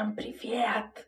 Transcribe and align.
Всем 0.00 0.16
привет! 0.16 1.06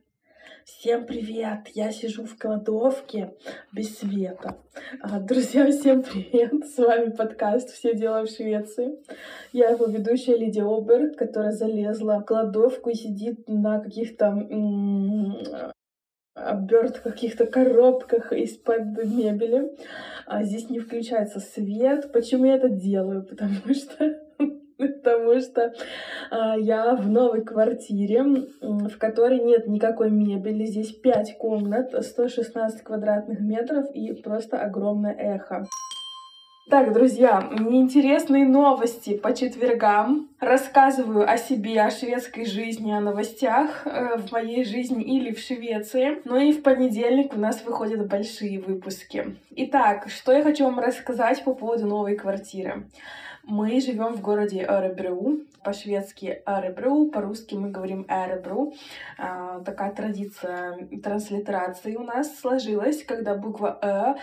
Всем 0.66 1.06
привет! 1.06 1.68
Я 1.68 1.92
сижу 1.92 2.26
в 2.26 2.36
кладовке 2.36 3.32
без 3.72 3.96
света. 3.98 4.58
А, 5.00 5.18
друзья, 5.18 5.70
всем 5.70 6.02
привет! 6.02 6.66
С 6.66 6.76
вами 6.76 7.08
подкаст 7.08 7.70
«Все 7.70 7.94
дела 7.94 8.22
в 8.22 8.28
Швеции». 8.28 8.98
Я 9.54 9.70
его 9.70 9.86
ведущая 9.86 10.36
Лидия 10.36 10.64
Обер, 10.64 11.14
которая 11.14 11.52
залезла 11.52 12.18
в 12.18 12.26
кладовку 12.26 12.90
и 12.90 12.94
сидит 12.94 13.48
на 13.48 13.80
каких-то 13.80 14.46
обертках, 16.34 17.14
каких-то 17.14 17.46
коробках 17.46 18.30
из-под 18.34 18.98
мебели. 19.06 19.74
А 20.26 20.42
здесь 20.42 20.68
не 20.68 20.80
включается 20.80 21.40
свет. 21.40 22.12
Почему 22.12 22.44
я 22.44 22.56
это 22.56 22.68
делаю? 22.68 23.24
Потому 23.24 23.72
что 23.72 24.20
потому 24.82 25.40
что 25.40 25.72
а, 26.30 26.56
я 26.56 26.94
в 26.94 27.08
новой 27.08 27.42
квартире, 27.44 28.24
в 28.60 28.98
которой 28.98 29.40
нет 29.40 29.66
никакой 29.66 30.10
мебели. 30.10 30.64
Здесь 30.64 30.92
5 30.92 31.38
комнат, 31.38 31.92
116 32.04 32.82
квадратных 32.82 33.40
метров 33.40 33.86
и 33.94 34.12
просто 34.12 34.58
огромное 34.58 35.14
эхо. 35.14 35.66
Так, 36.70 36.92
друзья, 36.92 37.50
неинтересные 37.58 38.46
новости 38.46 39.16
по 39.16 39.34
четвергам. 39.34 40.30
Рассказываю 40.40 41.28
о 41.28 41.36
себе, 41.36 41.82
о 41.82 41.90
шведской 41.90 42.46
жизни, 42.46 42.92
о 42.92 43.00
новостях 43.00 43.84
э, 43.84 44.16
в 44.16 44.30
моей 44.30 44.64
жизни 44.64 45.02
или 45.02 45.34
в 45.34 45.40
Швеции. 45.40 46.22
Ну 46.24 46.38
и 46.38 46.52
в 46.52 46.62
понедельник 46.62 47.34
у 47.34 47.38
нас 47.38 47.64
выходят 47.64 48.06
большие 48.06 48.60
выпуски. 48.60 49.36
Итак, 49.50 50.08
что 50.08 50.32
я 50.32 50.42
хочу 50.42 50.64
вам 50.64 50.78
рассказать 50.78 51.42
по 51.42 51.52
поводу 51.52 51.86
новой 51.86 52.16
квартиры. 52.16 52.84
Мы 53.44 53.80
живем 53.80 54.14
в 54.14 54.20
городе 54.20 54.62
Эребру, 54.62 55.40
по-шведски 55.64 56.42
Эребру, 56.46 57.06
по-русски 57.06 57.56
мы 57.56 57.70
говорим 57.70 58.06
Эребру. 58.08 58.72
А, 59.18 59.60
такая 59.60 59.92
традиция 59.92 60.86
транслитерации 61.02 61.96
у 61.96 62.04
нас 62.04 62.38
сложилась, 62.38 63.02
когда 63.02 63.34
буква 63.34 63.78
Э, 63.82 64.14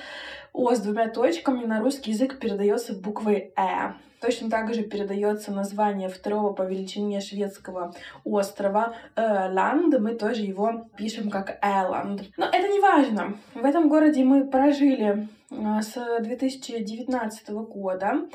О 0.54 0.74
с 0.74 0.80
двумя 0.80 1.10
точками 1.10 1.66
на 1.66 1.82
русский 1.82 2.12
язык 2.12 2.40
передается 2.40 2.94
буквой 2.94 3.52
Э. 3.58 3.92
Точно 4.22 4.50
так 4.50 4.74
же 4.74 4.84
передается 4.84 5.52
название 5.52 6.10
второго 6.10 6.54
по 6.54 6.64
величине 6.64 7.22
шведского 7.22 7.94
острова 8.24 8.96
Эланд. 9.16 9.98
Мы 10.00 10.16
тоже 10.16 10.42
его 10.42 10.88
пишем 10.98 11.30
как 11.30 11.58
Эланд. 11.62 12.24
Но 12.38 12.46
это 12.46 12.68
не 12.68 12.80
важно. 12.80 13.38
В 13.54 13.64
этом 13.64 13.88
городе 13.88 14.24
мы 14.24 14.46
прожили 14.46 15.28
а, 15.52 15.82
с 15.82 15.96
2019 16.20 17.50
года, 17.50 18.28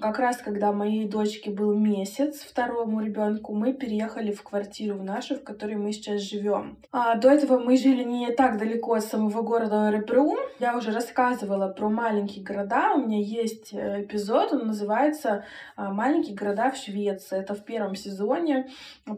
как 0.00 0.18
раз 0.18 0.38
когда 0.38 0.72
моей 0.72 1.06
дочке 1.06 1.50
был 1.50 1.74
месяц, 1.74 2.40
второму 2.40 3.02
ребенку, 3.02 3.54
мы 3.54 3.74
переехали 3.74 4.32
в 4.32 4.42
квартиру 4.42 4.96
в 4.96 5.04
нашу, 5.04 5.36
в 5.36 5.44
которой 5.44 5.76
мы 5.76 5.92
сейчас 5.92 6.22
живем. 6.22 6.78
А 6.90 7.16
до 7.16 7.30
этого 7.30 7.58
мы 7.58 7.76
жили 7.76 8.02
не 8.04 8.32
так 8.32 8.58
далеко 8.58 8.94
от 8.94 9.04
самого 9.04 9.42
города 9.42 9.90
Репру. 9.90 10.34
Я 10.60 10.76
уже 10.76 10.92
рассказывала 10.92 11.68
про 11.68 11.90
маленькие 11.90 12.42
города. 12.42 12.94
У 12.94 13.06
меня 13.06 13.20
есть 13.20 13.74
э, 13.74 14.02
эпизод, 14.02 14.52
он 14.54 14.68
называется 14.68 15.31
а, 15.76 15.90
«Маленькие 15.92 16.36
города 16.36 16.70
в 16.70 16.76
Швеции». 16.76 17.38
Это 17.38 17.54
в 17.54 17.64
первом 17.64 17.96
сезоне. 17.96 18.68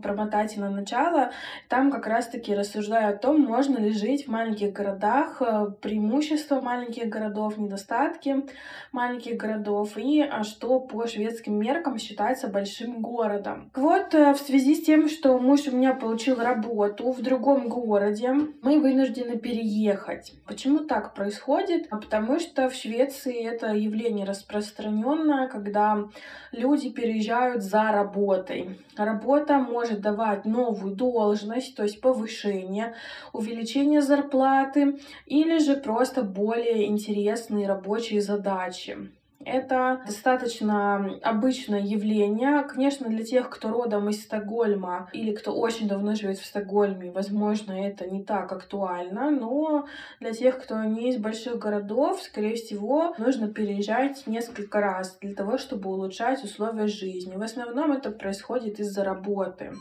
Промотайте 0.03 0.61
на 0.61 0.71
начало. 0.71 1.33
Там 1.69 1.91
как 1.91 2.07
раз-таки 2.07 2.55
рассуждаю 2.55 3.15
о 3.15 3.17
том, 3.17 3.41
можно 3.41 3.79
ли 3.79 3.93
жить 3.93 4.27
в 4.27 4.31
маленьких 4.31 4.73
городах, 4.73 5.43
э, 5.43 5.67
преимущества 5.81 6.61
маленьких 6.61 7.09
городов, 7.09 7.25
городов, 7.35 7.59
недостатки 7.59 8.45
маленьких 8.93 9.37
городов 9.37 9.97
и 9.97 10.21
а, 10.21 10.45
что 10.45 10.81
по 10.81 11.07
шведским 11.07 11.59
меркам 11.59 11.99
считается 11.99 12.49
большим 12.49 13.03
городом. 13.03 13.71
Вот 13.75 14.15
э, 14.15 14.35
в 14.35 14.39
связи 14.39 14.75
с 14.77 14.85
тем, 14.85 15.09
что 15.09 15.39
муж 15.39 15.67
у 15.67 15.77
меня 15.77 15.95
получил 15.95 16.37
работу 16.37 17.11
в 17.11 17.21
другом 17.23 17.69
городе, 17.69 18.33
мы 18.63 18.81
вынуждены 18.81 19.37
переехать. 19.39 20.33
Почему 20.47 20.81
так 20.81 21.15
происходит? 21.15 21.87
А 21.91 21.97
потому 21.97 22.39
что 22.39 22.69
в 22.69 22.75
Швеции 22.75 23.45
это 23.45 23.73
явление 23.73 24.27
распространенное, 24.27 25.49
когда 25.49 26.04
люди 26.53 26.91
переезжают 26.91 27.63
за 27.63 27.93
работой. 27.93 28.79
Работа 28.97 29.59
может 29.59 30.01
давать 30.01 30.45
новую 30.45 30.95
должность, 30.95 31.77
то 31.77 31.83
есть 31.83 32.01
повышение, 32.01 32.95
увеличение 33.33 34.03
зарплаты 34.03 34.99
или 35.27 35.59
же 35.59 35.77
просто 35.77 36.23
более 36.23 36.87
интересные 36.87 37.67
рабочие 37.69 38.21
задачи. 38.21 39.11
Это 39.45 40.01
достаточно 40.07 41.19
обычное 41.23 41.81
явление. 41.81 42.63
Конечно, 42.63 43.09
для 43.09 43.25
тех, 43.25 43.51
кто 43.51 43.69
родом 43.71 44.09
из 44.09 44.23
Стокгольма 44.23 45.09
или 45.13 45.35
кто 45.35 45.53
очень 45.53 45.89
давно 45.89 46.15
живет 46.15 46.39
в 46.39 46.47
Стокгольме, 46.47 47.11
возможно, 47.11 47.73
это 47.73 48.09
не 48.09 48.23
так 48.23 48.53
актуально, 48.53 49.31
но 49.31 49.87
для 50.21 50.33
тех, 50.33 50.63
кто 50.63 50.83
не 50.85 51.11
из 51.11 51.19
больших 51.19 51.59
городов, 51.59 52.23
скорее 52.23 52.55
всего, 52.57 53.15
нужно 53.19 53.49
переезжать 53.49 54.27
несколько 54.27 54.81
раз 54.81 55.19
для 55.21 55.35
того, 55.35 55.59
чтобы 55.59 55.91
улучшать 55.91 56.43
условия 56.43 56.87
жизни. 56.87 57.37
В 57.37 57.43
основном 57.43 57.93
это 57.93 58.11
происходит 58.11 58.81
из-за 58.81 59.05
работы. 59.05 59.73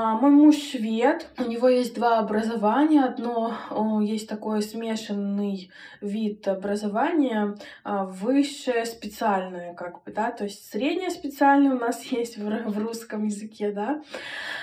А, 0.00 0.14
мой 0.14 0.30
муж 0.30 0.54
швед, 0.54 1.26
у 1.38 1.50
него 1.50 1.68
есть 1.68 1.92
два 1.92 2.20
образования. 2.20 3.02
Одно 3.02 4.00
есть 4.00 4.28
такой 4.28 4.62
смешанный 4.62 5.72
вид 6.00 6.46
образования, 6.46 7.56
а, 7.82 8.04
высшее 8.04 8.84
специальное, 8.86 9.74
как 9.74 10.04
бы, 10.04 10.12
да, 10.12 10.30
то 10.30 10.44
есть 10.44 10.70
среднее 10.70 11.10
специальное 11.10 11.74
у 11.74 11.80
нас 11.80 12.04
есть 12.12 12.38
в, 12.38 12.44
в 12.44 12.78
русском 12.78 13.24
языке, 13.24 13.72
да, 13.72 14.00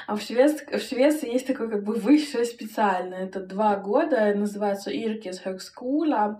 а 0.07 0.15
в, 0.15 0.21
Швед, 0.21 0.69
в 0.71 0.79
Швеции 0.79 1.33
есть 1.33 1.47
такое 1.47 1.67
как 1.67 1.83
бы 1.83 1.95
высшее 1.95 2.45
специальное. 2.45 3.25
Это 3.25 3.41
два 3.41 3.75
года, 3.75 4.33
называется 4.35 4.89
Irkes 4.89 5.41
Högskola, 5.43 6.39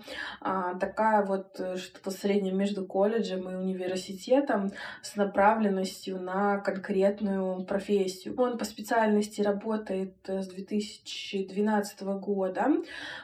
такая 0.80 1.26
вот 1.26 1.60
э, 1.60 1.76
что-то 1.76 2.12
среднее 2.12 2.54
между 2.54 2.86
колледжем 2.86 3.50
и 3.50 3.56
университетом 3.56 4.72
с 5.02 5.18
направленностью 5.18 6.18
на 6.18 6.60
конкретную 6.60 7.66
профессию. 7.66 8.36
Он 8.38 8.58
по 8.58 8.64
специальности 8.64 8.85
работает 9.42 10.14
э, 10.28 10.42
с 10.42 10.48
2012 10.48 12.02
года, 12.02 12.68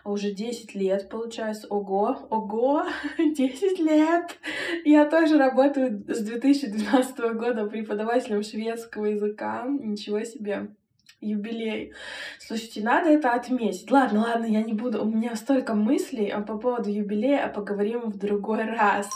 уже 0.04 0.32
10 0.32 0.76
лет 0.76 1.10
получается. 1.10 1.68
Ого, 1.70 2.18
ого, 2.30 2.86
10 3.18 3.80
лет! 3.80 4.38
Я 4.86 5.10
тоже 5.10 5.38
работаю 5.38 6.04
с 6.08 6.20
2012 6.20 7.18
года 7.36 7.66
преподавателем 7.66 8.44
шведского 8.44 9.06
языка. 9.06 9.66
Ничего 9.68 10.24
себе 10.24 10.70
юбилей. 11.22 11.94
Слушайте, 12.40 12.82
надо 12.82 13.10
это 13.10 13.34
отметить. 13.34 13.90
Ладно, 13.92 14.22
ладно, 14.22 14.46
я 14.46 14.64
не 14.64 14.74
буду. 14.74 15.04
У 15.04 15.06
меня 15.06 15.36
столько 15.36 15.76
мыслей 15.76 16.30
а 16.30 16.42
по 16.42 16.58
поводу 16.58 16.90
юбилея, 16.90 17.46
а 17.46 17.50
поговорим 17.50 18.10
в 18.10 18.18
другой 18.18 18.66
раз. 18.66 19.10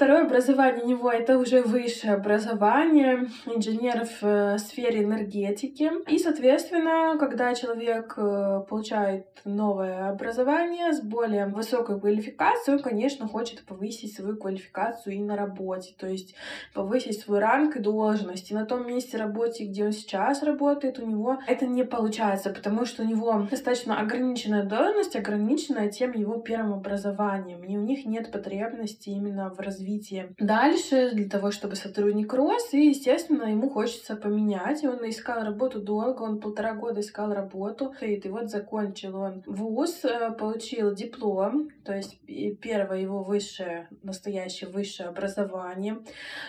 Второе 0.00 0.22
образование 0.22 0.82
у 0.82 0.88
него 0.88 1.10
это 1.12 1.36
уже 1.36 1.60
высшее 1.60 2.14
образование, 2.14 3.28
инженер 3.44 4.06
в 4.06 4.22
э, 4.22 4.56
сфере 4.56 5.04
энергетики. 5.04 5.90
И, 6.08 6.18
соответственно, 6.18 7.18
когда 7.18 7.54
человек 7.54 8.14
э, 8.16 8.62
получает 8.66 9.26
новое 9.44 10.08
образование 10.08 10.94
с 10.94 11.02
более 11.02 11.44
высокой 11.48 12.00
квалификацией, 12.00 12.78
он, 12.78 12.82
конечно, 12.82 13.28
хочет 13.28 13.62
повысить 13.66 14.14
свою 14.14 14.38
квалификацию 14.38 15.16
и 15.16 15.20
на 15.20 15.36
работе, 15.36 15.94
то 15.98 16.06
есть 16.06 16.34
повысить 16.72 17.20
свой 17.20 17.40
ранг 17.40 17.76
и 17.76 17.80
должность. 17.80 18.50
И 18.50 18.54
на 18.54 18.64
том 18.64 18.86
месте 18.86 19.18
работы, 19.18 19.66
где 19.66 19.84
он 19.84 19.92
сейчас 19.92 20.42
работает, 20.42 20.98
у 20.98 21.04
него 21.04 21.40
это 21.46 21.66
не 21.66 21.84
получается, 21.84 22.48
потому 22.48 22.86
что 22.86 23.02
у 23.02 23.06
него 23.06 23.46
достаточно 23.50 24.00
ограниченная 24.00 24.64
должность, 24.64 25.14
ограниченная 25.14 25.90
тем 25.90 26.12
его 26.12 26.38
первым 26.38 26.72
образованием. 26.72 27.62
И 27.64 27.76
у 27.76 27.82
них 27.82 28.06
нет 28.06 28.32
потребности 28.32 29.10
именно 29.10 29.50
в 29.50 29.60
развитии 29.60 29.89
развитие 29.90 30.34
дальше 30.38 31.10
для 31.12 31.28
того, 31.28 31.50
чтобы 31.50 31.76
сотрудник 31.76 32.32
рос, 32.32 32.72
и, 32.72 32.88
естественно, 32.88 33.44
ему 33.44 33.68
хочется 33.68 34.16
поменять. 34.16 34.82
И 34.82 34.88
он 34.88 35.08
искал 35.08 35.44
работу 35.44 35.80
долго, 35.80 36.22
он 36.22 36.40
полтора 36.40 36.74
года 36.74 37.00
искал 37.00 37.32
работу, 37.32 37.94
и 38.00 38.28
вот 38.28 38.50
закончил 38.50 39.16
он 39.16 39.42
вуз, 39.46 40.04
э, 40.04 40.30
получил 40.32 40.94
диплом, 40.94 41.70
то 41.84 41.94
есть 41.94 42.18
первое 42.60 43.00
его 43.00 43.22
высшее, 43.22 43.88
настоящее 44.02 44.70
высшее 44.70 45.08
образование. 45.08 45.98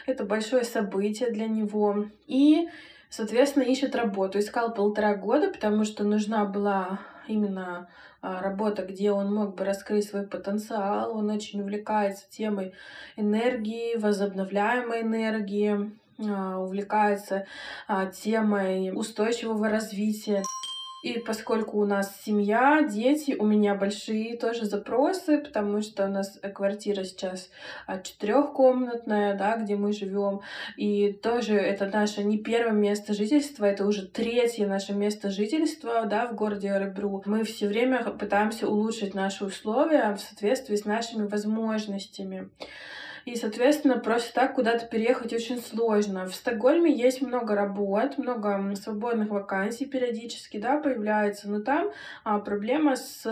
Это 0.05 0.25
большое 0.25 0.63
событие 0.63 1.31
для 1.31 1.47
него. 1.47 2.05
И 2.27 2.69
соответственно, 3.09 3.63
ищет 3.63 3.95
работу. 3.95 4.39
Искал 4.39 4.73
полтора 4.73 5.15
года, 5.15 5.49
потому 5.49 5.83
что 5.83 6.03
нужна 6.03 6.45
была 6.45 6.99
именно 7.31 7.87
а, 8.21 8.41
работа, 8.41 8.83
где 8.83 9.11
он 9.11 9.33
мог 9.33 9.55
бы 9.55 9.65
раскрыть 9.65 10.07
свой 10.07 10.27
потенциал. 10.27 11.17
Он 11.17 11.29
очень 11.29 11.61
увлекается 11.61 12.29
темой 12.29 12.73
энергии, 13.15 13.97
возобновляемой 13.97 15.01
энергии, 15.01 15.91
а, 16.19 16.59
увлекается 16.59 17.45
а, 17.87 18.05
темой 18.07 18.91
устойчивого 18.93 19.69
развития. 19.69 20.43
И 21.03 21.19
поскольку 21.19 21.79
у 21.79 21.85
нас 21.85 22.21
семья, 22.23 22.83
дети, 22.83 23.35
у 23.37 23.45
меня 23.45 23.75
большие 23.75 24.37
тоже 24.37 24.65
запросы, 24.65 25.39
потому 25.39 25.81
что 25.81 26.05
у 26.05 26.09
нас 26.09 26.39
квартира 26.53 27.03
сейчас 27.03 27.49
а, 27.87 27.99
четырехкомнатная, 27.99 29.35
да, 29.35 29.57
где 29.57 29.75
мы 29.75 29.93
живем. 29.93 30.41
И 30.77 31.11
тоже 31.13 31.55
это 31.55 31.87
наше 31.87 32.23
не 32.23 32.37
первое 32.37 32.73
место 32.73 33.13
жительства, 33.13 33.65
это 33.65 33.85
уже 33.85 34.07
третье 34.07 34.67
наше 34.67 34.93
место 34.93 35.29
жительства, 35.29 36.05
да, 36.05 36.27
в 36.27 36.35
городе 36.35 36.71
Оребру. 36.71 37.23
Мы 37.25 37.43
все 37.43 37.67
время 37.67 38.03
пытаемся 38.03 38.67
улучшить 38.67 39.15
наши 39.15 39.43
условия 39.45 40.15
в 40.15 40.19
соответствии 40.19 40.75
с 40.75 40.85
нашими 40.85 41.27
возможностями. 41.27 42.49
И, 43.25 43.35
соответственно, 43.35 43.99
просто 43.99 44.33
так 44.33 44.55
куда-то 44.55 44.87
переехать 44.87 45.33
очень 45.33 45.59
сложно. 45.59 46.25
В 46.25 46.33
Стокгольме 46.33 46.91
есть 46.91 47.21
много 47.21 47.55
работ, 47.55 48.17
много 48.17 48.73
свободных 48.75 49.29
вакансий 49.29 49.85
периодически, 49.85 50.57
да, 50.57 50.79
появляется, 50.79 51.49
но 51.49 51.61
там 51.61 51.91
а, 52.23 52.39
проблема 52.39 52.95
с 52.95 53.23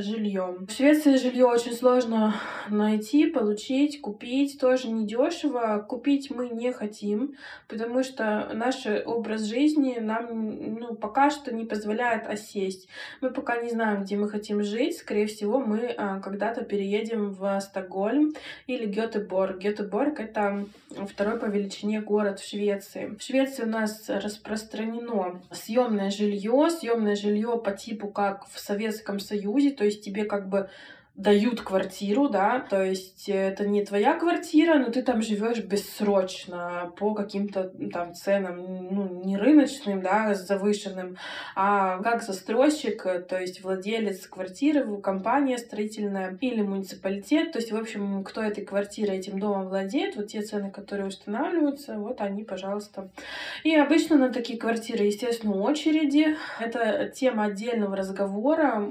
жильем. 0.00 0.66
В 0.66 0.72
Швеции 0.72 1.16
жилье 1.16 1.46
очень 1.46 1.74
сложно 1.74 2.34
найти, 2.68 3.26
получить, 3.26 4.00
купить, 4.00 4.58
тоже 4.58 4.88
недешево. 4.88 5.84
Купить 5.86 6.30
мы 6.30 6.48
не 6.48 6.72
хотим, 6.72 7.34
потому 7.68 8.02
что 8.02 8.50
наш 8.54 8.86
образ 9.04 9.42
жизни 9.42 9.98
нам 10.00 10.78
ну, 10.78 10.94
пока 10.94 11.30
что 11.30 11.54
не 11.54 11.64
позволяет 11.64 12.26
осесть. 12.26 12.88
Мы 13.20 13.30
пока 13.30 13.60
не 13.60 13.70
знаем, 13.70 14.04
где 14.04 14.16
мы 14.16 14.28
хотим 14.28 14.62
жить. 14.62 14.98
Скорее 14.98 15.26
всего, 15.26 15.60
мы 15.60 15.94
а, 15.96 16.20
когда-то 16.20 16.64
переедем 16.64 17.30
в 17.32 17.60
Стокгольм 17.60 18.32
или 18.66 18.86
Гетеборг 18.86 19.33
Гетеборг. 19.34 19.58
Гетеборг— 19.58 20.20
это 20.20 20.66
второй 21.08 21.38
по 21.38 21.46
величине 21.46 22.00
город 22.00 22.40
в 22.40 22.48
Швеции. 22.48 23.16
В 23.18 23.22
Швеции 23.22 23.64
у 23.64 23.68
нас 23.68 24.08
распространено 24.08 25.42
съемное 25.50 26.10
жилье, 26.10 26.70
съемное 26.70 27.16
жилье 27.16 27.60
по 27.62 27.72
типу 27.72 28.08
как 28.08 28.46
в 28.48 28.58
Советском 28.58 29.18
Союзе, 29.18 29.70
то 29.70 29.84
есть 29.84 30.04
тебе 30.04 30.24
как 30.24 30.48
бы 30.48 30.70
дают 31.14 31.60
квартиру, 31.60 32.28
да, 32.28 32.58
то 32.58 32.82
есть 32.82 33.28
это 33.28 33.66
не 33.68 33.84
твоя 33.84 34.18
квартира, 34.18 34.78
но 34.78 34.90
ты 34.90 35.02
там 35.02 35.22
живешь 35.22 35.60
бессрочно 35.60 36.92
по 36.96 37.14
каким-то 37.14 37.70
там 37.92 38.14
ценам, 38.14 38.56
ну, 38.90 39.22
не 39.24 39.36
рыночным, 39.36 40.02
да, 40.02 40.34
завышенным, 40.34 41.16
а 41.54 42.02
как 42.02 42.24
застройщик, 42.24 43.02
то 43.28 43.38
есть 43.40 43.62
владелец 43.62 44.26
квартиры, 44.26 45.00
компания 45.00 45.58
строительная 45.58 46.36
или 46.40 46.62
муниципалитет, 46.62 47.52
то 47.52 47.58
есть, 47.58 47.70
в 47.70 47.76
общем, 47.76 48.24
кто 48.24 48.42
этой 48.42 48.64
квартирой, 48.64 49.18
этим 49.18 49.38
домом 49.38 49.68
владеет, 49.68 50.16
вот 50.16 50.26
те 50.26 50.42
цены, 50.42 50.72
которые 50.72 51.06
устанавливаются, 51.06 51.94
вот 51.94 52.20
они, 52.20 52.42
пожалуйста. 52.42 53.08
И 53.62 53.74
обычно 53.74 54.16
на 54.16 54.30
такие 54.30 54.58
квартиры, 54.58 55.04
естественно, 55.04 55.54
очереди. 55.60 56.36
Это 56.58 57.08
тема 57.14 57.44
отдельного 57.44 57.96
разговора. 57.96 58.82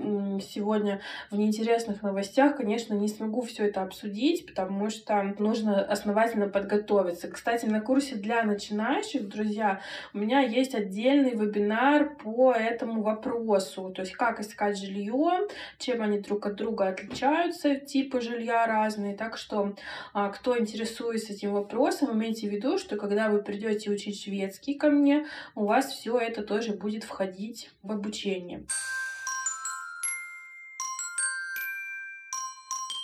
Сегодня 0.42 1.02
в 1.30 1.36
неинтересных 1.36 2.02
новостях, 2.02 2.13
конечно, 2.58 2.94
не 2.94 3.08
смогу 3.08 3.42
все 3.42 3.68
это 3.68 3.82
обсудить, 3.82 4.46
потому 4.46 4.90
что 4.90 5.36
нужно 5.40 5.84
основательно 5.84 6.48
подготовиться. 6.48 7.28
Кстати, 7.28 7.66
на 7.66 7.82
курсе 7.82 8.16
для 8.16 8.44
начинающих, 8.44 9.28
друзья, 9.28 9.82
у 10.14 10.18
меня 10.18 10.42
есть 10.42 10.76
отдельный 10.76 11.32
вебинар 11.32 12.16
по 12.16 12.52
этому 12.54 13.02
вопросу, 13.02 13.90
то 13.90 14.02
есть 14.02 14.14
как 14.14 14.40
искать 14.40 14.78
жилье, 14.78 15.48
чем 15.78 16.02
они 16.02 16.20
друг 16.20 16.46
от 16.46 16.56
друга 16.56 16.88
отличаются, 16.88 17.76
типы 17.76 18.22
жилья 18.22 18.66
разные. 18.66 19.16
Так 19.16 19.38
что, 19.38 19.76
а, 20.14 20.30
кто 20.30 20.58
интересуется 20.58 21.34
этим 21.34 21.54
вопросом, 21.54 22.14
имейте 22.14 22.48
в 22.48 22.52
виду, 22.52 22.78
что 22.78 22.98
когда 22.98 23.30
вы 23.30 23.42
придете 23.42 23.90
учить 23.90 24.22
шведский 24.22 24.76
ко 24.76 24.90
мне, 24.90 25.26
у 25.56 25.66
вас 25.66 25.92
все 25.92 26.18
это 26.18 26.44
тоже 26.44 26.74
будет 26.74 27.04
входить 27.04 27.72
в 27.82 27.92
обучение. 27.92 28.66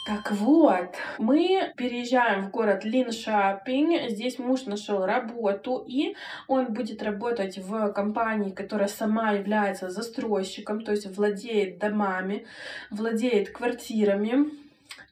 Так 0.09 0.31
вот, 0.31 0.95
мы 1.19 1.71
переезжаем 1.77 2.45
в 2.45 2.49
город 2.49 2.83
Линшапинг. 2.83 4.09
Здесь 4.09 4.39
муж 4.39 4.65
нашел 4.65 5.05
работу, 5.05 5.85
и 5.87 6.15
он 6.47 6.73
будет 6.73 7.03
работать 7.03 7.59
в 7.59 7.93
компании, 7.93 8.49
которая 8.49 8.87
сама 8.87 9.33
является 9.33 9.91
застройщиком, 9.91 10.81
то 10.81 10.93
есть 10.93 11.05
владеет 11.15 11.77
домами, 11.77 12.47
владеет 12.89 13.51
квартирами. 13.51 14.49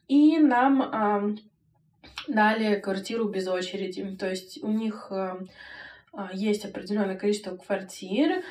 И 0.08 0.36
нам 0.38 0.82
э, 0.82 1.36
дали 2.26 2.80
квартиру 2.80 3.28
без 3.28 3.46
очереди. 3.46 4.16
То 4.16 4.28
есть 4.28 4.64
у 4.64 4.68
них 4.72 5.12
э, 5.12 5.36
есть 6.32 6.64
определенное 6.64 7.16
количество 7.16 7.56
квартир, 7.56 8.42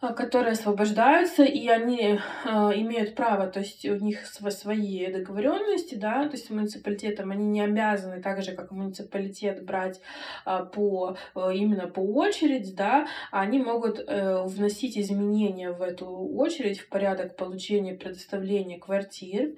которые 0.00 0.52
освобождаются, 0.52 1.42
и 1.42 1.66
они 1.66 2.20
э, 2.44 2.48
имеют 2.76 3.16
право, 3.16 3.48
то 3.48 3.58
есть 3.58 3.84
у 3.84 3.96
них 3.96 4.26
свои 4.26 5.10
договоренности, 5.12 5.96
да, 5.96 6.28
то 6.28 6.36
есть 6.36 6.50
муниципалитетам 6.50 7.32
они 7.32 7.46
не 7.46 7.62
обязаны, 7.62 8.22
так 8.22 8.42
же, 8.44 8.52
как 8.52 8.70
муниципалитет, 8.70 9.64
брать 9.64 10.00
э, 10.46 10.64
по, 10.72 11.16
именно 11.34 11.88
по 11.88 11.98
очереди, 11.98 12.72
да, 12.72 13.08
они 13.32 13.58
могут 13.58 13.98
э, 13.98 14.44
вносить 14.44 14.96
изменения 14.96 15.72
в 15.72 15.82
эту 15.82 16.06
очередь, 16.06 16.78
в 16.78 16.88
порядок 16.88 17.34
получения 17.34 17.94
предоставления 17.94 18.78
квартир. 18.78 19.54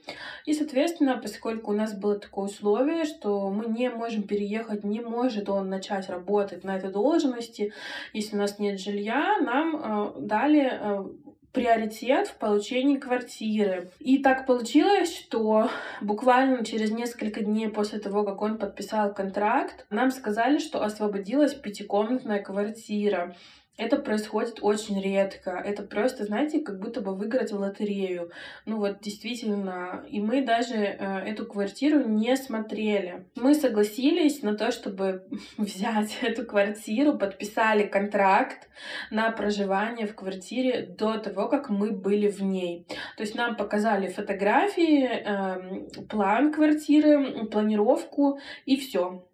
И, 0.47 0.55
соответственно, 0.55 1.19
поскольку 1.23 1.73
у 1.73 1.75
нас 1.75 1.95
было 1.95 2.19
такое 2.19 2.47
условие, 2.47 3.05
что 3.05 3.51
мы 3.51 3.67
не 3.67 3.91
можем 3.91 4.23
переехать, 4.23 4.85
не 4.85 5.01
может 5.01 5.51
он 5.51 5.69
начать 5.69 6.09
работать 6.09 6.65
на 6.65 6.79
этой 6.79 6.91
должности, 6.91 7.75
если 8.15 8.37
у 8.37 8.39
нас 8.39 8.59
нет 8.59 8.81
жилья, 8.81 9.39
нам 9.41 9.77
э, 9.77 10.30
дали 10.31 10.71
э, 10.71 11.05
приоритет 11.53 12.29
в 12.29 12.37
получении 12.37 12.97
квартиры. 12.97 13.91
И 13.99 14.19
так 14.19 14.47
получилось, 14.47 15.15
что 15.15 15.69
буквально 16.00 16.65
через 16.65 16.91
несколько 16.91 17.43
дней 17.43 17.69
после 17.69 17.99
того, 17.99 18.23
как 18.25 18.41
он 18.41 18.56
подписал 18.56 19.12
контракт, 19.12 19.87
нам 19.91 20.11
сказали, 20.12 20.59
что 20.59 20.82
освободилась 20.82 21.55
пятикомнатная 21.55 22.41
квартира. 22.41 23.35
Это 23.81 23.97
происходит 23.97 24.59
очень 24.61 25.00
редко. 25.00 25.53
Это 25.53 25.82
просто, 25.82 26.25
знаете, 26.25 26.61
как 26.61 26.79
будто 26.79 27.00
бы 27.00 27.17
выиграть 27.17 27.50
в 27.50 27.59
лотерею. 27.59 28.31
Ну 28.67 28.77
вот 28.77 29.00
действительно. 29.00 30.05
И 30.06 30.21
мы 30.21 30.44
даже 30.44 30.77
э, 30.77 31.21
эту 31.27 31.47
квартиру 31.47 32.06
не 32.06 32.37
смотрели. 32.37 33.27
Мы 33.37 33.55
согласились 33.55 34.43
на 34.43 34.55
то, 34.55 34.71
чтобы 34.71 35.25
взять 35.56 36.19
эту 36.21 36.44
квартиру, 36.44 37.17
подписали 37.17 37.87
контракт 37.87 38.69
на 39.11 39.31
проживание 39.31 40.06
в 40.06 40.15
квартире 40.15 40.82
до 40.82 41.17
того, 41.17 41.49
как 41.49 41.71
мы 41.71 41.91
были 41.91 42.29
в 42.29 42.43
ней. 42.43 42.87
То 43.17 43.23
есть 43.23 43.35
нам 43.35 43.56
показали 43.56 44.09
фотографии, 44.09 45.06
э, 45.06 45.88
план 46.11 46.53
квартиры, 46.53 47.47
планировку 47.47 48.38
и 48.67 48.77
все 48.77 49.25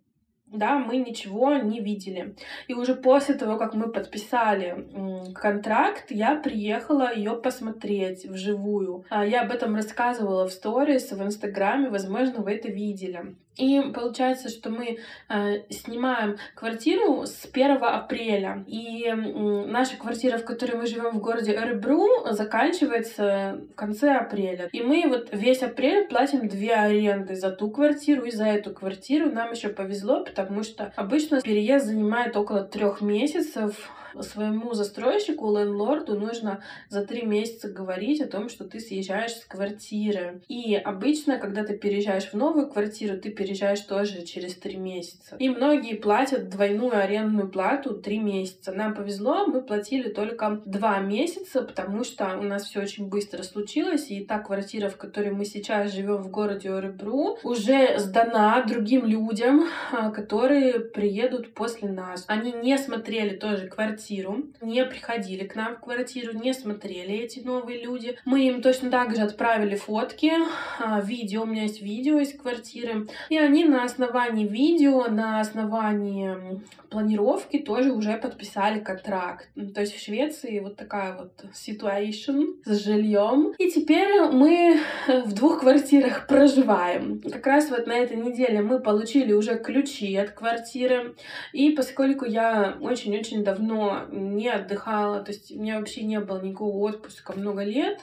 да, 0.47 0.79
мы 0.79 0.99
ничего 0.99 1.55
не 1.57 1.81
видели. 1.81 2.35
И 2.69 2.75
уже 2.75 2.95
после 2.95 3.35
того, 3.35 3.59
как 3.59 3.75
мы 3.75 3.91
подписали 3.91 4.87
контракт, 5.35 6.11
я 6.11 6.37
приехала 6.37 7.15
ее 7.15 7.33
посмотреть 7.33 8.25
вживую. 8.25 9.05
А, 9.11 9.27
я 9.27 9.43
об 9.43 9.51
этом 9.51 9.75
рассказывала 9.75 10.47
в 10.47 10.53
сторис, 10.53 11.11
в 11.11 11.23
Инстаграме, 11.23 11.91
возможно, 11.91 12.43
вы 12.43 12.53
это 12.53 12.69
видели. 12.69 13.35
И 13.57 13.81
получается, 13.95 14.49
что 14.49 14.71
мы 14.71 14.99
э, 15.29 15.63
снимаем 15.71 16.37
квартиру 16.55 17.25
с 17.25 17.49
1 17.51 17.79
апреля. 17.83 18.65
И 18.67 19.05
э, 19.07 19.15
наша 19.15 19.97
квартира, 19.97 20.39
в 20.39 20.45
которой 20.45 20.77
мы 20.77 20.87
живем 20.87 21.19
в 21.19 21.21
городе 21.21 21.55
Эребру, 21.55 22.07
заканчивается 22.31 23.61
в 23.73 23.75
конце 23.75 24.13
апреля. 24.13 24.69
И 24.73 24.83
мы 24.83 25.05
вот 25.09 25.29
весь 25.33 25.63
апрель 25.63 26.07
платим 26.07 26.49
две 26.49 26.75
аренды 26.75 27.35
за 27.35 27.51
ту 27.51 27.71
квартиру 27.71 28.25
и 28.25 28.31
за 28.31 28.47
эту 28.47 28.73
квартиру. 28.73 29.31
Нам 29.31 29.53
еще 29.53 29.71
повезло, 29.71 30.25
потому 30.25 30.63
что 30.63 30.93
обычно 30.97 31.41
переезд 31.41 31.87
занимает 31.87 32.37
около 32.37 32.63
трех 32.63 33.01
месяцев 33.01 33.91
своему 34.23 34.75
застройщику, 34.75 35.57
лендлорду 35.57 36.19
нужно 36.19 36.63
за 36.89 37.05
три 37.05 37.23
месяца 37.23 37.69
говорить 37.69 38.21
о 38.21 38.27
том, 38.27 38.49
что 38.49 38.65
ты 38.65 38.81
съезжаешь 38.81 39.33
с 39.33 39.45
квартиры. 39.45 40.41
И 40.49 40.75
обычно, 40.75 41.39
когда 41.39 41.65
ты 41.65 41.77
переезжаешь 41.77 42.31
в 42.31 42.35
новую 42.35 42.69
квартиру, 42.69 43.19
ты 43.19 43.31
переезжаешь 43.31 43.81
тоже 43.81 44.23
через 44.23 44.55
три 44.55 44.77
месяца. 44.77 45.37
И 45.37 45.49
многие 45.49 45.95
платят 45.95 46.49
двойную 46.49 46.97
арендную 46.97 47.49
плату 47.49 47.95
три 47.95 48.19
месяца. 48.19 48.73
Нам 48.73 48.95
повезло, 48.95 49.47
мы 49.47 49.63
платили 49.63 50.09
только 50.09 50.63
два 50.65 50.99
месяца, 50.99 51.63
потому 51.63 52.05
что 52.05 52.39
у 52.39 52.43
нас 52.43 52.65
все 52.65 52.81
очень 52.81 53.09
быстро 53.09 53.43
случилось, 53.43 54.11
и 54.11 54.25
та 54.25 54.39
квартира, 54.39 54.89
в 54.89 54.97
которой 54.97 55.31
мы 55.31 55.45
сейчас 55.45 55.93
живем 55.93 56.23
в 56.23 56.31
городе 56.31 56.73
Оребру, 56.73 57.39
уже 57.43 57.99
сдана 57.99 58.63
другим 58.63 59.05
людям, 59.05 59.65
а, 59.93 60.11
которые 60.11 60.81
приедут 60.81 61.55
после 61.55 61.89
нас. 61.89 62.25
Они 62.29 62.53
не 62.53 62.79
смотрели 62.79 63.37
тоже 63.37 63.69
квартиру 63.69 64.06
квартиру, 64.07 64.45
не 64.61 64.85
приходили 64.85 65.45
к 65.45 65.57
нам 65.57 65.77
в 65.77 65.81
квартиру, 65.81 66.33
не 66.33 66.53
смотрели 66.55 67.15
эти 67.15 67.41
новые 67.41 67.83
люди. 67.83 68.17
Мы 68.25 68.47
им 68.47 68.63
точно 68.63 68.91
так 68.91 69.15
же 69.17 69.23
отправили 69.23 69.75
фотки, 69.75 70.33
а, 70.79 71.01
видео, 71.01 71.43
у 71.43 71.47
меня 71.47 71.63
есть 71.63 71.83
видео 71.83 72.19
из 72.19 72.33
квартиры, 72.33 73.07
и 73.31 73.39
они 73.39 73.65
на 73.65 73.85
основании 73.85 74.47
видео, 74.47 75.09
на 75.09 75.41
основании 75.41 76.61
планировки 76.89 77.59
тоже 77.59 77.93
уже 77.93 78.17
подписали 78.17 78.81
контракт. 78.81 79.49
То 79.75 79.81
есть 79.81 79.95
в 79.95 80.03
Швеции 80.03 80.61
вот 80.61 80.77
такая 80.77 81.17
вот 81.17 81.33
situation 81.53 82.57
с 82.65 82.85
жильем. 82.85 83.55
И 83.59 83.71
теперь 83.71 84.23
мы 84.33 84.79
в 85.09 85.35
двух 85.35 85.61
квартирах 85.61 86.27
проживаем. 86.27 87.21
Как 87.21 87.47
раз 87.47 87.71
вот 87.71 87.87
на 87.87 87.93
этой 87.93 88.17
неделе 88.17 88.63
мы 88.63 88.81
получили 88.81 89.33
уже 89.33 89.59
ключи 89.59 90.17
от 90.17 90.31
квартиры. 90.31 91.15
И 91.53 91.71
поскольку 91.71 92.25
я 92.25 92.77
очень-очень 92.81 93.45
давно 93.45 93.86
не 94.11 94.49
отдыхала, 94.49 95.23
то 95.23 95.33
есть 95.33 95.51
у 95.51 95.61
меня 95.61 95.79
вообще 95.79 96.03
не 96.03 96.21
было 96.21 96.41
никакого 96.41 96.89
отпуска 96.89 97.33
много 97.33 97.63
лет, 97.63 98.01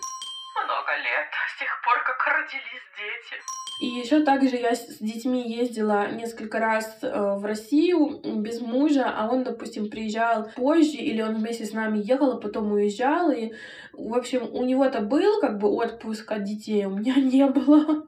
с 1.56 1.60
тех 1.60 1.82
пор, 1.84 2.04
как 2.04 2.20
родились 2.26 2.86
дети. 2.98 3.42
И 3.82 3.88
еще 4.00 4.24
также 4.24 4.56
я 4.56 4.76
с 4.76 4.98
детьми 5.00 5.52
ездила 5.52 6.12
несколько 6.12 6.60
раз 6.60 7.00
э, 7.02 7.10
в 7.10 7.44
Россию 7.44 8.22
без 8.42 8.62
мужа, 8.62 9.12
а 9.14 9.28
он, 9.30 9.44
допустим, 9.44 9.90
приезжал 9.90 10.50
позже, 10.56 10.98
или 10.98 11.22
он 11.22 11.36
вместе 11.36 11.66
с 11.66 11.74
нами 11.74 12.00
ехал, 12.00 12.34
а 12.34 12.40
потом 12.40 12.72
уезжал, 12.72 13.32
и 13.32 13.52
в 13.94 14.16
общем, 14.16 14.50
у 14.52 14.66
него-то 14.66 15.02
был 15.02 15.40
как 15.40 15.60
бы 15.60 15.70
отпуск 15.70 16.32
от 16.32 16.44
детей, 16.44 16.86
у 16.86 16.90
меня 16.90 17.14
не 17.18 17.46
было. 17.46 18.06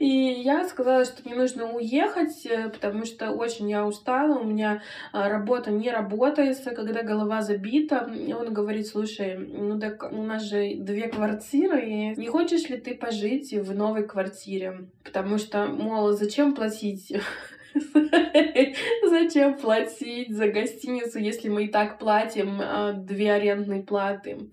И 0.00 0.08
я 0.08 0.66
сказала, 0.68 1.04
что 1.04 1.22
мне 1.24 1.36
нужно 1.36 1.72
уехать, 1.72 2.44
э, 2.46 2.68
потому 2.68 3.04
что 3.04 3.30
очень 3.30 3.70
я 3.70 3.86
устала, 3.86 4.38
у 4.38 4.44
меня 4.44 4.82
а, 5.12 5.28
работа 5.28 5.70
не 5.70 5.90
работается, 5.90 6.72
когда 6.72 7.02
голова 7.02 7.42
забита. 7.42 8.10
И 8.12 8.32
он 8.32 8.52
говорит, 8.52 8.88
слушай, 8.88 9.36
ну 9.36 9.78
так 9.78 10.10
у 10.10 10.22
нас 10.22 10.42
же 10.42 10.74
две 10.76 11.08
квартиры, 11.08 12.14
не 12.16 12.26
хочешь 12.26 12.68
ли 12.68 12.76
ты 12.80 12.94
пожить 12.94 13.52
в 13.52 13.74
новой 13.74 14.06
квартире? 14.06 14.86
Потому 15.04 15.38
что, 15.38 15.66
мол, 15.66 16.12
зачем 16.12 16.54
платить 16.54 17.12
Зачем 19.08 19.56
платить 19.56 20.34
за 20.34 20.48
гостиницу, 20.48 21.18
если 21.18 21.48
мы 21.48 21.64
и 21.64 21.68
так 21.68 21.98
платим 21.98 22.60
а, 22.60 22.92
две 22.92 23.32
арендные 23.32 23.82
платы? 23.82 24.50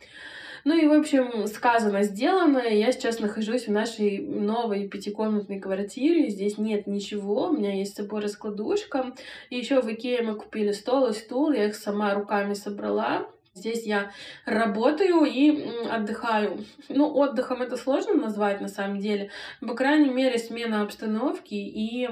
Ну 0.63 0.77
и, 0.77 0.85
в 0.85 0.91
общем, 0.91 1.47
сказано, 1.47 2.03
сделано. 2.03 2.59
Я 2.59 2.91
сейчас 2.91 3.19
нахожусь 3.19 3.67
в 3.67 3.71
нашей 3.71 4.19
новой 4.19 4.89
пятикомнатной 4.89 5.61
квартире. 5.61 6.29
Здесь 6.29 6.57
нет 6.57 6.87
ничего. 6.87 7.47
У 7.47 7.53
меня 7.53 7.73
есть 7.73 7.93
с 7.93 7.95
собой 7.95 8.21
раскладушка. 8.21 9.13
И 9.49 9.57
еще 9.57 9.81
в 9.81 9.89
Икее 9.89 10.23
мы 10.23 10.35
купили 10.35 10.73
стол 10.73 11.07
и 11.07 11.13
стул. 11.13 11.53
Я 11.53 11.67
их 11.67 11.75
сама 11.75 12.13
руками 12.13 12.53
собрала. 12.53 13.29
Здесь 13.57 13.85
я 13.85 14.11
работаю 14.45 15.23
и 15.25 15.67
отдыхаю. 15.89 16.63
Ну, 16.89 17.13
отдыхом 17.15 17.61
это 17.61 17.75
сложно 17.75 18.13
назвать 18.13 18.61
на 18.61 18.67
самом 18.67 18.99
деле. 18.99 19.31
По 19.61 19.73
крайней 19.73 20.09
мере, 20.09 20.37
смена 20.37 20.83
обстановки 20.83 21.55
и 21.55 22.07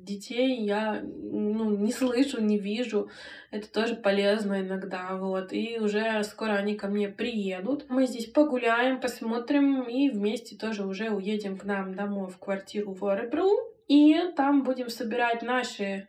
детей 0.00 0.60
я 0.62 1.00
ну, 1.02 1.70
не 1.76 1.92
слышу, 1.92 2.42
не 2.42 2.58
вижу. 2.58 3.08
Это 3.50 3.70
тоже 3.70 3.94
полезно 3.94 4.60
иногда. 4.60 5.16
Вот. 5.16 5.52
И 5.52 5.78
уже 5.78 6.22
скоро 6.24 6.52
они 6.54 6.74
ко 6.74 6.88
мне 6.88 7.08
приедут. 7.08 7.86
Мы 7.88 8.06
здесь 8.06 8.26
погуляем, 8.26 9.00
посмотрим 9.00 9.82
и 9.82 10.10
вместе 10.10 10.56
тоже 10.56 10.84
уже 10.84 11.10
уедем 11.10 11.56
к 11.56 11.64
нам 11.64 11.94
домой 11.94 12.30
в 12.30 12.38
квартиру 12.38 12.92
в 12.92 13.04
Оребру. 13.06 13.50
И 13.88 14.16
там 14.36 14.62
будем 14.62 14.88
собирать 14.88 15.42
наши 15.42 16.08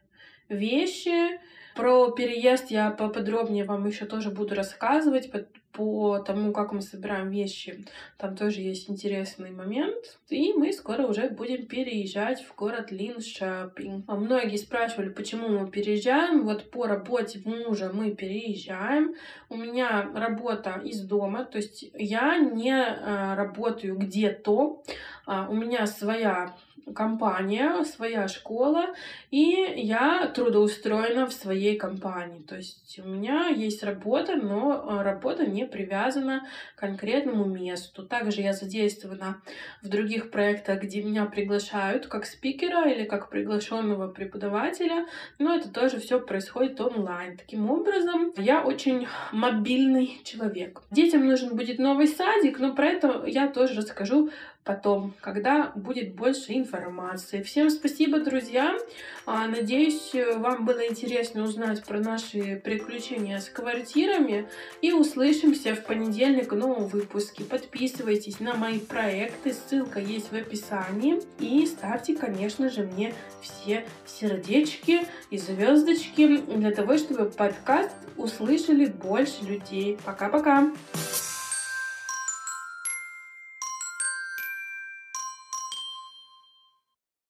вещи, 0.49 1.39
про 1.75 2.11
переезд 2.11 2.71
я 2.71 2.91
поподробнее 2.91 3.65
вам 3.65 3.85
еще 3.87 4.05
тоже 4.05 4.29
буду 4.29 4.55
рассказывать 4.55 5.31
по, 5.31 5.45
по 5.71 6.19
тому, 6.19 6.53
как 6.53 6.71
мы 6.71 6.81
собираем 6.81 7.29
вещи. 7.29 7.85
Там 8.17 8.35
тоже 8.35 8.61
есть 8.61 8.89
интересный 8.89 9.51
момент. 9.51 10.19
И 10.29 10.53
мы 10.53 10.71
скоро 10.71 11.07
уже 11.07 11.29
будем 11.29 11.65
переезжать 11.65 12.43
в 12.43 12.55
город 12.55 12.91
Линшапинг. 12.91 14.05
А 14.07 14.15
многие 14.15 14.57
спрашивали, 14.57 15.09
почему 15.09 15.47
мы 15.49 15.69
переезжаем. 15.69 16.45
Вот 16.45 16.69
по 16.69 16.85
работе 16.85 17.41
мужа 17.43 17.91
мы 17.91 18.11
переезжаем. 18.11 19.15
У 19.49 19.57
меня 19.57 20.11
работа 20.13 20.79
из 20.83 21.01
дома, 21.01 21.43
то 21.43 21.57
есть 21.57 21.89
я 21.93 22.37
не 22.37 22.71
а, 22.71 23.35
работаю 23.35 23.97
где-то. 23.97 24.83
А, 25.25 25.47
у 25.49 25.55
меня 25.55 25.87
своя 25.87 26.55
компания, 26.95 27.83
своя 27.83 28.27
школа, 28.27 28.87
и 29.31 29.73
я 29.77 30.27
трудоустроена 30.27 31.27
в 31.27 31.33
своей 31.33 31.77
компании. 31.77 32.41
То 32.41 32.55
есть 32.55 32.99
у 33.03 33.07
меня 33.07 33.47
есть 33.47 33.83
работа, 33.83 34.35
но 34.35 34.73
э, 34.73 35.03
работа 35.03 35.45
не 35.45 35.65
привязана 35.65 36.47
к 36.75 36.79
конкретному 36.79 37.45
месту. 37.45 38.05
Также 38.05 38.41
я 38.41 38.53
задействована 38.53 39.41
в 39.81 39.89
других 39.89 40.31
проектах, 40.31 40.81
где 40.81 41.01
меня 41.01 41.25
приглашают 41.25 42.07
как 42.07 42.25
спикера 42.25 42.89
или 42.89 43.05
как 43.05 43.29
приглашенного 43.29 44.07
преподавателя, 44.09 45.05
но 45.39 45.55
это 45.55 45.69
тоже 45.71 45.99
все 45.99 46.19
происходит 46.19 46.79
онлайн. 46.81 47.37
Таким 47.37 47.69
образом, 47.69 48.33
я 48.37 48.61
очень 48.61 49.07
мобильный 49.31 50.21
человек. 50.23 50.81
Детям 50.91 51.25
нужен 51.25 51.55
будет 51.55 51.79
новый 51.79 52.07
садик, 52.07 52.59
но 52.59 52.73
про 52.75 52.87
это 52.87 53.23
я 53.25 53.47
тоже 53.47 53.75
расскажу 53.75 54.29
потом, 54.63 55.13
когда 55.21 55.71
будет 55.75 56.15
больше 56.15 56.53
информации. 56.53 57.41
Всем 57.41 57.69
спасибо, 57.69 58.19
друзья. 58.19 58.77
А, 59.25 59.47
надеюсь, 59.47 60.11
вам 60.35 60.65
было 60.65 60.87
интересно 60.87 61.43
узнать 61.43 61.83
про 61.83 61.99
наши 61.99 62.61
приключения 62.63 63.39
с 63.39 63.49
квартирами. 63.49 64.47
И 64.81 64.93
услышимся 64.93 65.75
в 65.75 65.83
понедельник 65.83 66.51
в 66.51 66.55
новом 66.55 66.87
выпуске. 66.87 67.43
Подписывайтесь 67.43 68.39
на 68.39 68.53
мои 68.53 68.79
проекты, 68.79 69.53
ссылка 69.53 69.99
есть 69.99 70.31
в 70.31 70.35
описании. 70.35 71.21
И 71.39 71.65
ставьте, 71.65 72.15
конечно 72.15 72.69
же, 72.69 72.83
мне 72.83 73.13
все 73.41 73.85
сердечки 74.05 75.01
и 75.29 75.37
звездочки 75.37 76.37
для 76.37 76.71
того, 76.71 76.97
чтобы 76.97 77.25
подкаст 77.25 77.95
услышали 78.17 78.85
больше 78.85 79.43
людей. 79.43 79.97
Пока-пока! 80.05 80.71